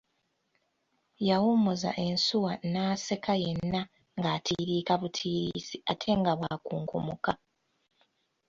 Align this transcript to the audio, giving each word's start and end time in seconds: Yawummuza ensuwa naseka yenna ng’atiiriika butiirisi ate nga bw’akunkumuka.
Yawummuza 1.27 1.89
ensuwa 2.07 2.53
naseka 2.73 3.33
yenna 3.43 3.81
ng’atiiriika 4.17 4.93
butiirisi 5.01 5.77
ate 5.91 6.09
nga 6.19 6.31
bw’akunkumuka. 6.39 7.31